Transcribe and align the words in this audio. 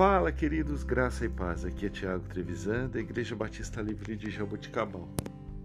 Fala, 0.00 0.32
queridos, 0.32 0.82
graça 0.82 1.26
e 1.26 1.28
paz. 1.28 1.62
Aqui 1.62 1.84
é 1.84 1.90
Tiago 1.90 2.26
Trevisan, 2.26 2.88
da 2.88 2.98
Igreja 2.98 3.36
Batista 3.36 3.82
Livre 3.82 4.16
de 4.16 4.30
Jaboticabal. 4.30 5.06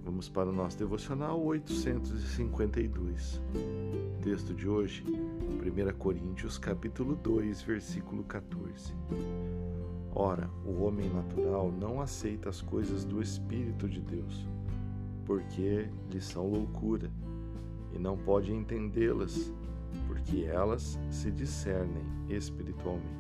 Vamos 0.04 0.28
para 0.28 0.50
o 0.50 0.52
nosso 0.52 0.78
devocional 0.78 1.42
852. 1.42 3.42
Texto 4.22 4.54
de 4.54 4.68
hoje, 4.68 5.06
1 5.08 5.98
Coríntios, 5.98 6.58
capítulo 6.58 7.16
2, 7.16 7.62
versículo 7.62 8.26
14. 8.26 8.94
Ora, 10.14 10.50
o 10.66 10.84
homem 10.84 11.10
natural 11.10 11.72
não 11.72 12.02
aceita 12.02 12.50
as 12.50 12.62
coisas 12.62 13.06
do 13.06 13.22
Espírito 13.22 13.88
de 13.88 14.02
Deus, 14.02 14.46
porque 15.26 15.88
lhes 16.12 16.26
são 16.26 16.46
loucura, 16.46 17.10
e 17.94 17.98
não 17.98 18.18
pode 18.18 18.52
entendê-las, 18.52 19.54
porque 20.06 20.44
elas 20.44 21.00
se 21.10 21.32
discernem 21.32 22.04
espiritualmente. 22.28 23.16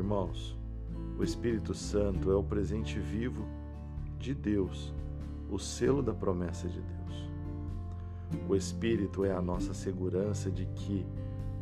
Irmãos, 0.00 0.56
o 1.18 1.22
Espírito 1.22 1.74
Santo 1.74 2.32
é 2.32 2.34
o 2.34 2.42
presente 2.42 2.98
vivo 2.98 3.46
de 4.18 4.34
Deus, 4.34 4.94
o 5.50 5.58
selo 5.58 6.02
da 6.02 6.14
promessa 6.14 6.66
de 6.66 6.80
Deus. 6.80 7.30
O 8.48 8.56
Espírito 8.56 9.26
é 9.26 9.32
a 9.32 9.42
nossa 9.42 9.74
segurança 9.74 10.50
de 10.50 10.64
que 10.64 11.06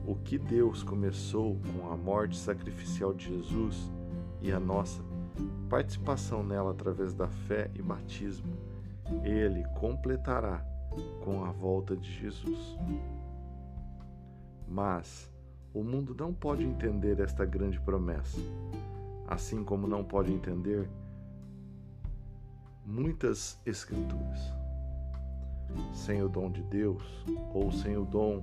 o 0.06 0.14
que 0.14 0.38
Deus 0.38 0.84
começou 0.84 1.58
com 1.74 1.92
a 1.92 1.96
morte 1.96 2.36
sacrificial 2.36 3.12
de 3.12 3.26
Jesus 3.26 3.90
e 4.40 4.52
a 4.52 4.60
nossa 4.60 5.02
participação 5.68 6.44
nela 6.44 6.70
através 6.70 7.12
da 7.12 7.26
fé 7.26 7.68
e 7.74 7.82
batismo, 7.82 8.56
ele 9.24 9.64
completará 9.80 10.64
com 11.24 11.44
a 11.44 11.50
volta 11.50 11.96
de 11.96 12.08
Jesus. 12.08 12.78
Mas 14.68 15.28
o 15.72 15.82
mundo 15.82 16.14
não 16.18 16.32
pode 16.32 16.64
entender 16.64 17.20
esta 17.20 17.44
grande 17.44 17.78
promessa, 17.80 18.40
assim 19.26 19.62
como 19.62 19.86
não 19.86 20.02
pode 20.02 20.32
entender 20.32 20.88
muitas 22.84 23.58
escrituras. 23.66 24.40
Sem 25.92 26.22
o 26.22 26.28
dom 26.28 26.50
de 26.50 26.62
Deus, 26.62 27.02
ou 27.52 27.70
sem 27.70 27.96
o 27.96 28.04
dom, 28.04 28.42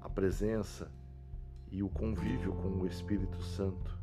a 0.00 0.08
presença 0.08 0.90
e 1.70 1.82
o 1.82 1.88
convívio 1.88 2.52
com 2.52 2.68
o 2.82 2.86
Espírito 2.86 3.42
Santo, 3.42 3.98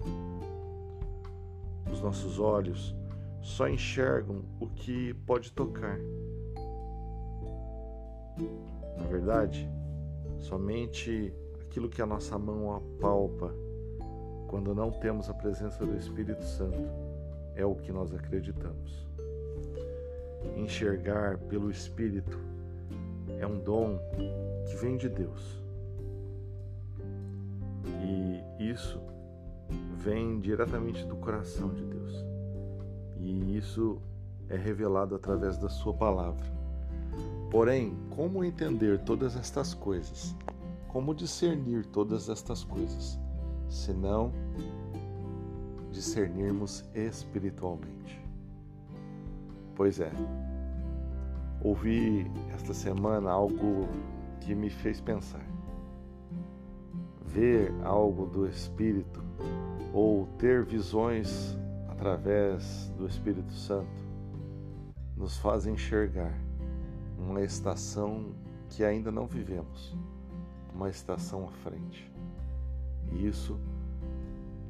os 1.91 2.01
nossos 2.01 2.37
olhos 2.39 2.93
só 3.41 3.67
enxergam 3.67 4.43
o 4.59 4.67
que 4.67 5.13
pode 5.25 5.51
tocar. 5.53 5.97
Na 8.97 9.07
verdade, 9.07 9.69
somente 10.39 11.33
aquilo 11.71 11.87
que 11.87 12.01
a 12.01 12.05
nossa 12.05 12.37
mão 12.37 12.75
apalpa 12.75 13.55
quando 14.49 14.75
não 14.75 14.91
temos 14.91 15.29
a 15.29 15.33
presença 15.33 15.85
do 15.85 15.95
Espírito 15.95 16.43
Santo 16.43 16.83
é 17.55 17.65
o 17.65 17.75
que 17.75 17.93
nós 17.93 18.13
acreditamos. 18.13 19.07
Enxergar 20.57 21.37
pelo 21.37 21.71
Espírito 21.71 22.37
é 23.39 23.47
um 23.47 23.57
dom 23.57 23.97
que 24.67 24.75
vem 24.75 24.97
de 24.97 25.07
Deus. 25.07 25.63
E 27.85 28.69
isso 28.69 28.99
vem 29.95 30.41
diretamente 30.41 31.05
do 31.05 31.15
coração 31.15 31.69
de 31.69 31.85
Deus. 31.85 32.25
E 33.17 33.55
isso 33.55 34.01
é 34.49 34.57
revelado 34.57 35.15
através 35.15 35.57
da 35.57 35.69
Sua 35.69 35.93
palavra. 35.93 36.51
Porém, 37.49 37.95
como 38.09 38.43
entender 38.43 38.99
todas 38.99 39.37
estas 39.37 39.73
coisas? 39.73 40.35
Como 40.91 41.15
discernir 41.15 41.85
todas 41.85 42.27
estas 42.27 42.65
coisas, 42.65 43.17
se 43.69 43.93
não 43.93 44.33
discernirmos 45.89 46.83
espiritualmente? 46.93 48.21
Pois 49.73 50.01
é, 50.01 50.11
ouvi 51.63 52.29
esta 52.53 52.73
semana 52.73 53.31
algo 53.31 53.87
que 54.41 54.53
me 54.53 54.69
fez 54.69 54.99
pensar. 54.99 55.45
Ver 57.25 57.73
algo 57.85 58.25
do 58.25 58.45
Espírito 58.45 59.23
ou 59.93 60.27
ter 60.37 60.65
visões 60.65 61.57
através 61.87 62.89
do 62.97 63.07
Espírito 63.07 63.53
Santo 63.53 63.87
nos 65.15 65.37
faz 65.37 65.65
enxergar 65.65 66.37
uma 67.17 67.41
estação 67.41 68.35
que 68.69 68.83
ainda 68.83 69.09
não 69.09 69.25
vivemos, 69.25 69.95
uma 70.73 70.89
estação 70.89 71.45
à 71.45 71.51
frente. 71.51 72.11
E 73.11 73.27
isso 73.27 73.59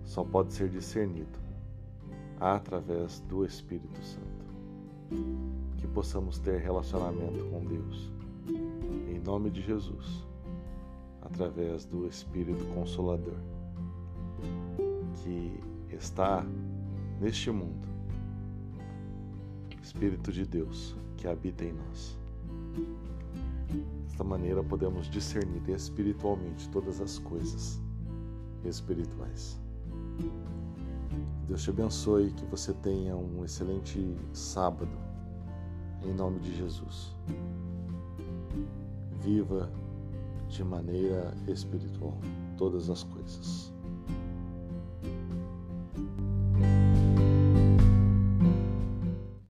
só 0.04 0.24
pode 0.24 0.54
ser 0.54 0.70
discernido 0.70 1.40
através 2.40 3.20
do 3.22 3.46
Espírito 3.46 4.04
Santo. 4.04 4.42
Que 5.78 5.88
possamos 5.88 6.40
ter 6.40 6.60
relacionamento 6.60 7.46
com 7.46 7.66
Deus, 7.66 8.12
em 9.10 9.20
nome 9.20 9.50
de 9.50 9.62
Jesus, 9.62 10.26
através 11.22 11.86
do 11.86 12.08
Espírito 12.08 12.66
Consolador, 12.74 13.38
que 15.24 15.60
está 15.90 16.46
neste 17.20 17.52
mundo, 17.52 17.88
Espírito 19.82 20.32
de 20.32 20.46
Deus 20.46 20.96
que 21.18 21.28
habita 21.28 21.66
em 21.66 21.74
nós. 21.74 22.18
Maneira 24.32 24.64
podemos 24.64 25.10
discernir 25.10 25.62
espiritualmente 25.70 26.70
todas 26.70 27.02
as 27.02 27.20
coisas 27.20 27.82
espirituais. 28.64 29.60
Deus 31.50 31.62
te 31.62 31.70
abençoe, 31.70 32.32
que 32.32 32.46
você 32.46 32.74
tenha 32.76 33.14
um 33.14 33.44
excelente 33.44 34.16
sábado, 34.32 34.98
em 36.02 36.14
nome 36.14 36.40
de 36.40 36.56
Jesus. 36.56 37.14
Viva 39.20 39.70
de 40.48 40.64
maneira 40.64 41.34
espiritual 41.50 42.18
todas 42.58 42.90
as 42.90 43.04
coisas. 43.04 43.71